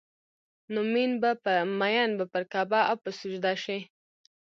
نو 0.73 0.79
مين 0.93 1.11
به 2.17 2.25
پر 2.31 2.43
کعبه 2.51 2.79
او 2.89 2.95
په 3.03 3.09
سجده 3.19 3.53
شي 3.63 3.79